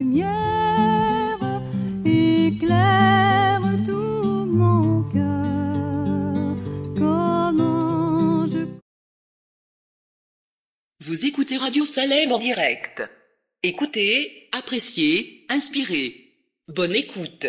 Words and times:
lumière 0.00 1.38
éclaire 2.04 3.60
tout 3.84 4.46
mon 4.46 5.02
cœur. 5.10 6.56
Je 8.50 8.66
Vous 11.00 11.26
écoutez 11.26 11.56
Radio 11.56 11.84
Salem 11.84 12.30
en 12.30 12.38
direct. 12.38 13.02
Écoutez, 13.64 14.48
appréciez, 14.52 15.44
inspirez. 15.48 16.14
Bonne 16.68 16.94
écoute. 16.94 17.46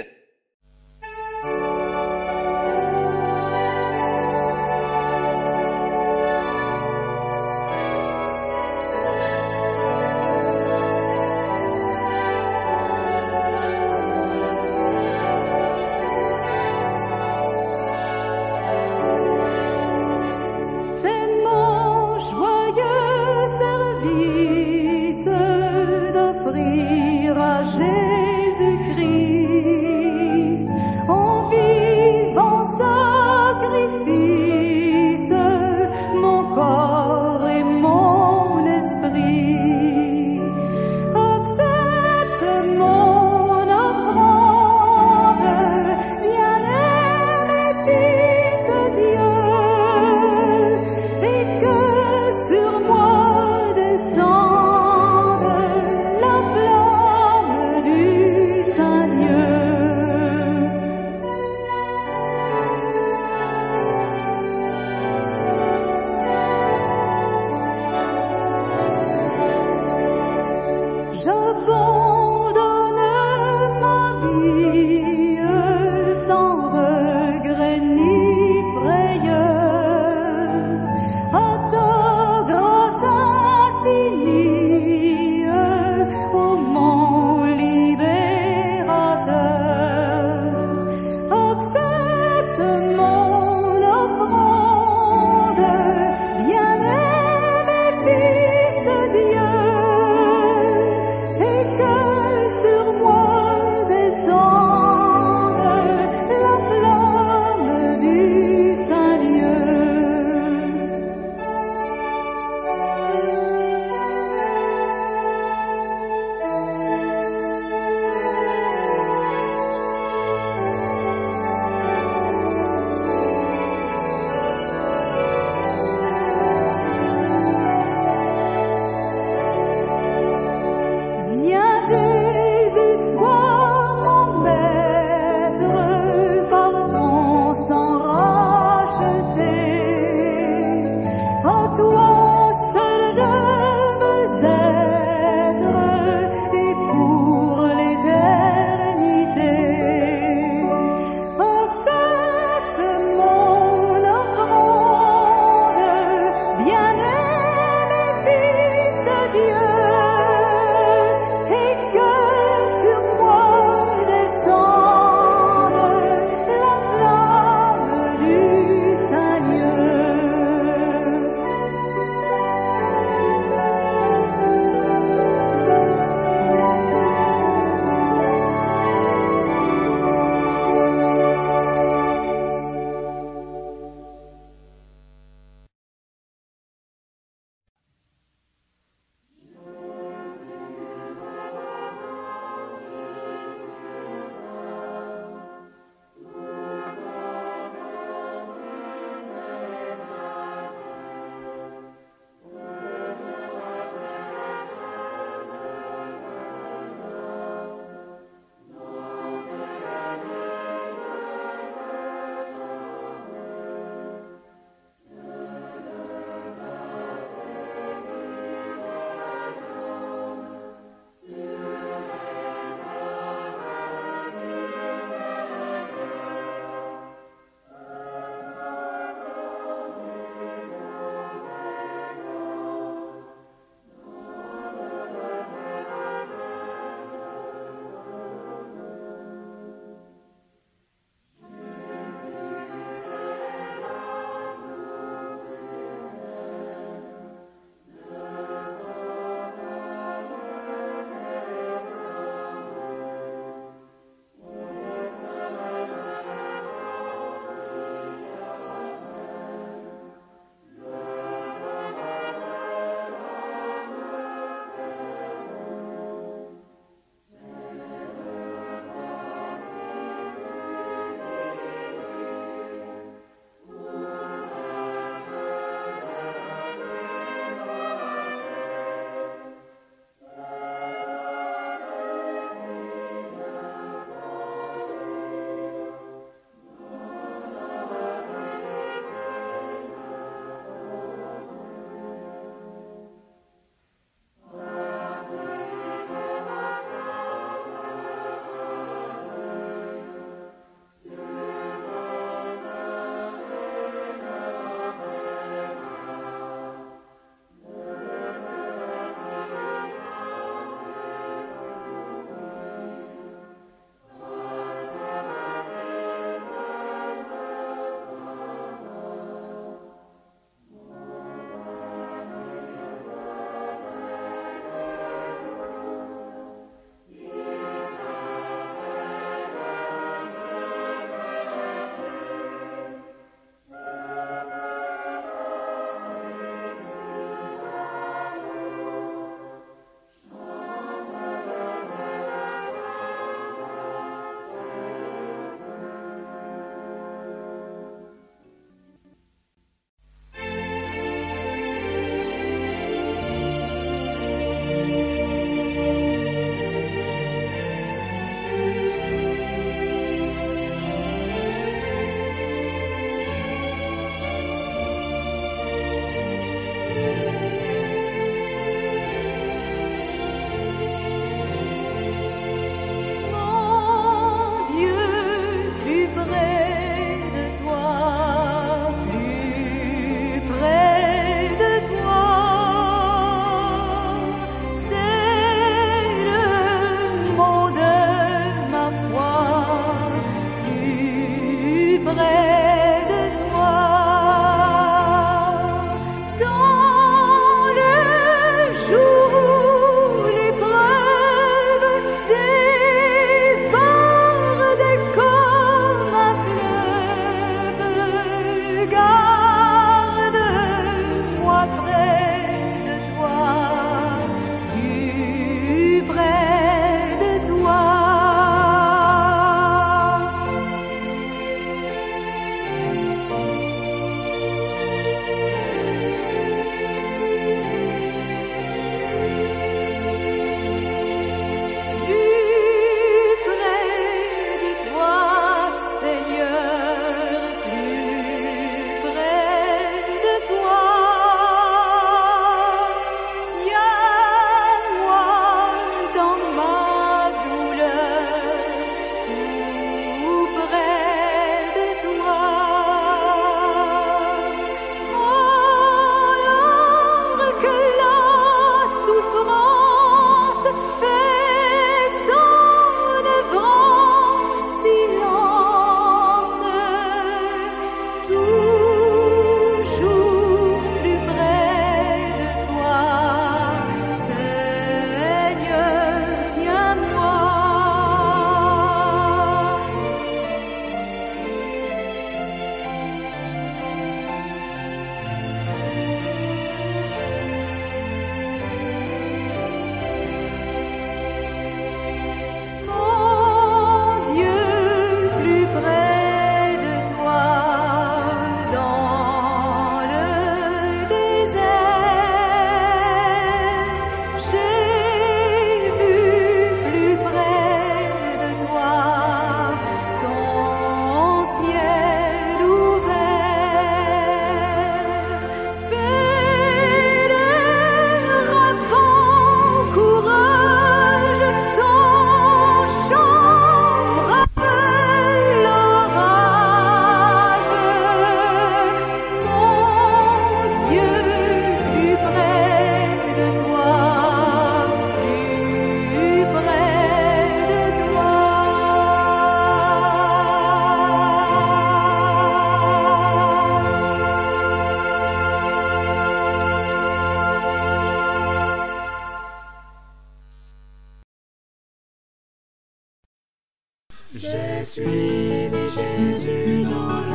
J'ai 554.36 554.83
suivi 554.83 555.69
Jésus 555.95 556.83
dans 556.83 557.28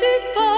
tempted 0.00 0.34
by 0.34 0.49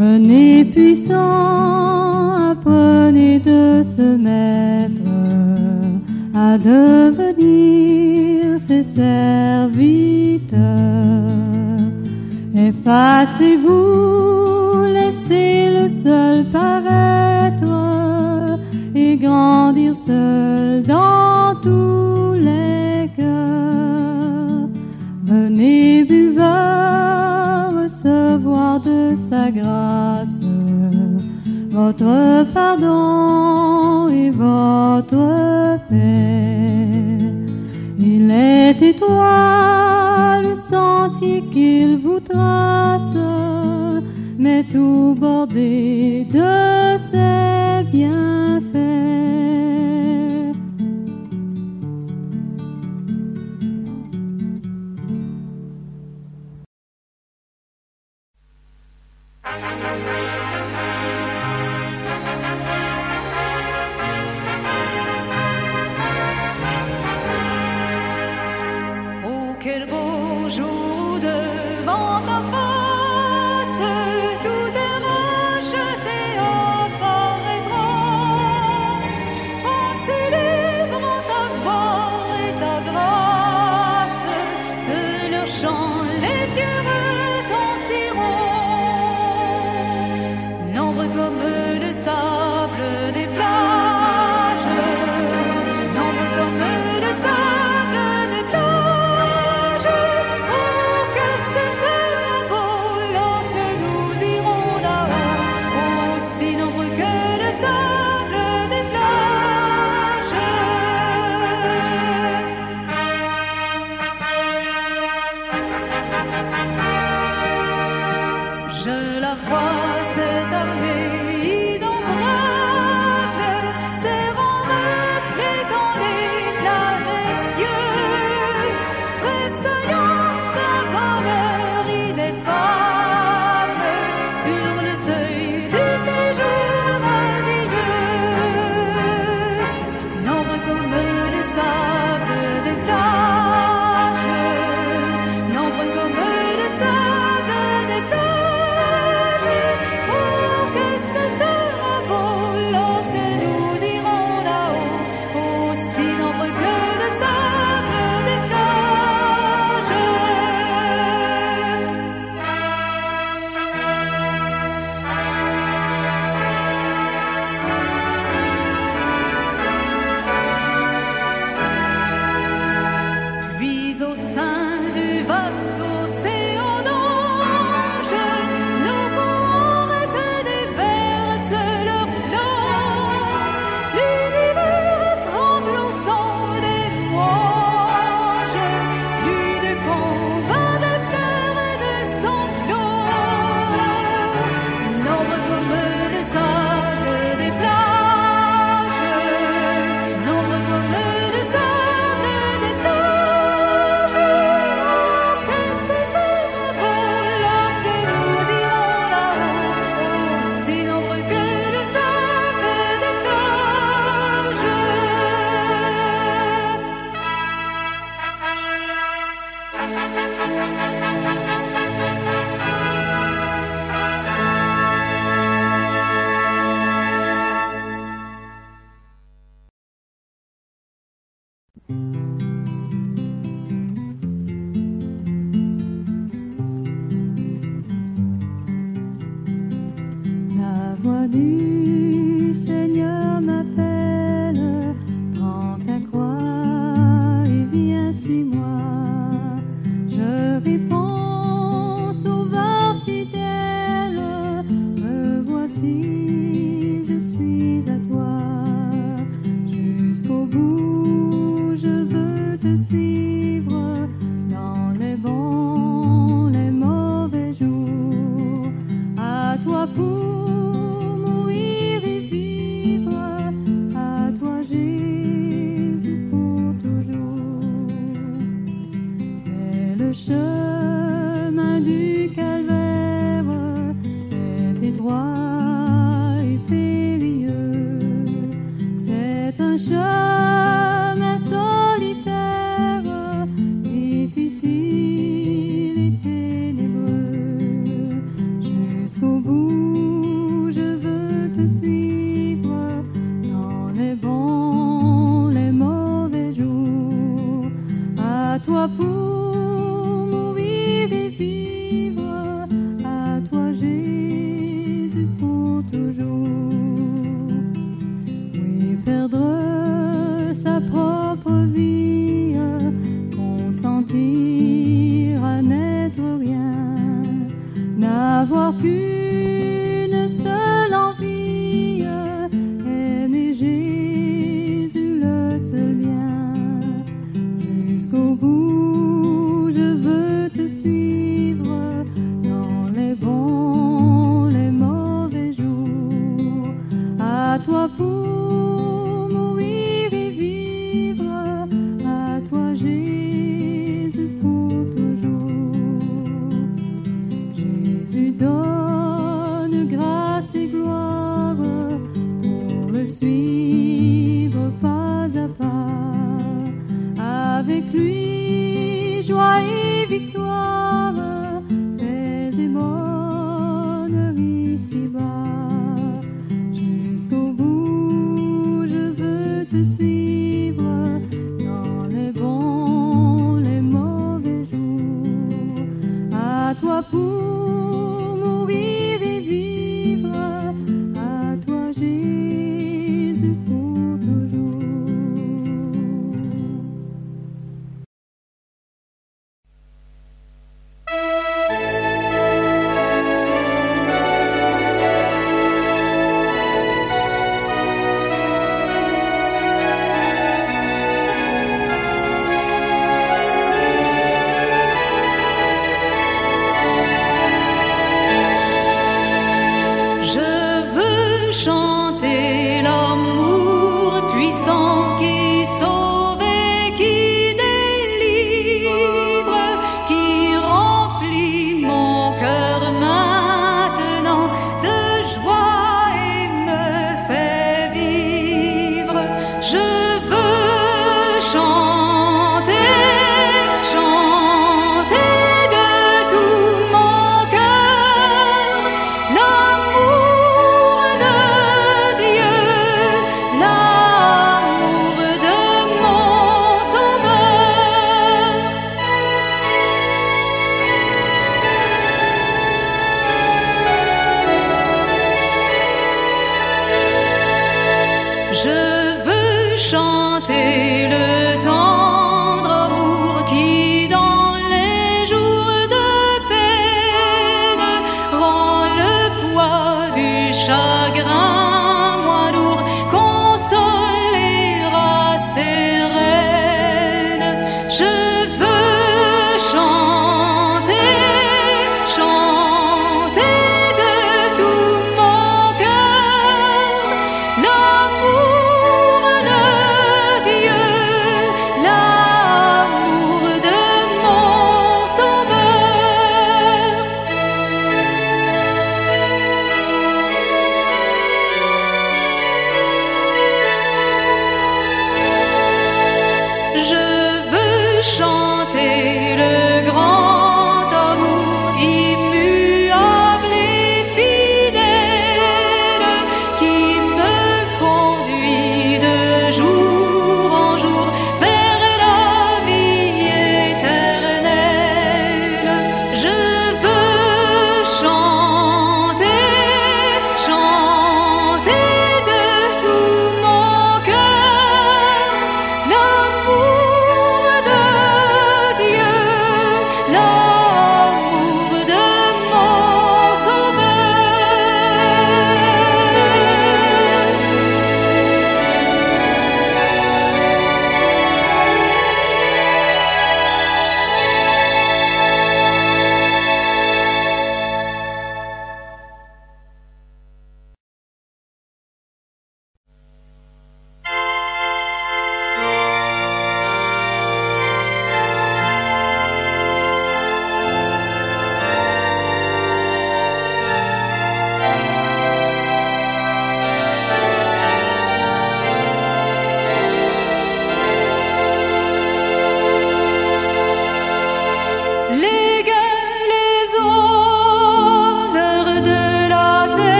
Venez 0.00 0.64
puissant, 0.64 2.52
apprenez 2.52 3.38
de 3.38 3.82
se 3.82 4.16
mettre 4.16 5.10
à 6.34 6.56
devenir 6.56 7.38
ses 8.66 8.82
serviteurs. 8.82 9.68
Effacez-vous, 12.54 13.74
laissez 14.86 15.68
le 15.70 15.90
seul 15.90 16.46
paraître 16.46 17.66
et 18.94 19.18
grandir 19.18 19.92
seul 20.06 20.82
dans 20.82 21.54
tous 21.62 22.32
les 22.40 23.10
cœurs. 23.18 24.70
Venez 25.26 26.04
buveurs 26.04 27.39
de 28.04 29.14
sa 29.28 29.50
grâce 29.50 30.40
votre 31.70 32.44
pardon 32.52 34.08
et 34.08 34.30
votre 34.30 35.78
paix. 35.88 37.18
Il 37.98 38.30
est 38.30 38.80
étoile, 38.82 40.44
le 40.44 40.56
sentier 40.56 41.42
qu'il 41.52 41.98
vous 41.98 42.20
trace, 42.20 43.16
mais 44.38 44.64
tout 44.64 45.16
bordé 45.18 46.26
de 46.32 46.96
ses 47.10 47.84
bienfaits. 47.92 48.69